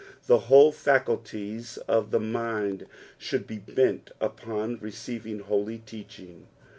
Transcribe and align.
The 0.25 0.39
whole 0.49 0.71
faculties 0.71 1.77
of 1.87 2.09
the 2.09 2.19
mind 2.19 2.87
should 3.19 3.45
be 3.45 3.59
bent 3.59 4.09
upon 4.19 4.79
receiving 4.81 5.41
holy 5.41 5.77
teaching. 5.77 6.47